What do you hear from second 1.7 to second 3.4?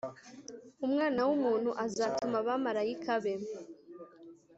azatuma abamarayika be